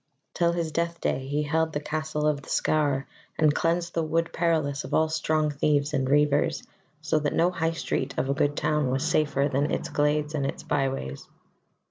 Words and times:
Till 0.33 0.53
his 0.53 0.71
deathday 0.71 1.27
he 1.29 1.43
held 1.43 1.73
the 1.73 1.79
Castle 1.79 2.25
of 2.25 2.41
the 2.41 2.49
Scaur, 2.49 3.05
and 3.37 3.53
cleansed 3.53 3.93
the 3.93 4.01
Wood 4.01 4.33
Perilous 4.33 4.83
of 4.83 4.95
all 4.95 5.09
strong 5.09 5.51
thieves 5.51 5.93
and 5.93 6.09
reivers, 6.09 6.63
so 7.01 7.19
that 7.19 7.35
no 7.35 7.51
high 7.51 7.73
street 7.73 8.15
of 8.17 8.27
a 8.27 8.33
good 8.33 8.57
town 8.57 8.89
was 8.89 9.05
safer 9.05 9.47
than 9.47 9.69
its 9.69 9.89
glades 9.89 10.33
and 10.33 10.47
its 10.47 10.63
byways. 10.63 11.27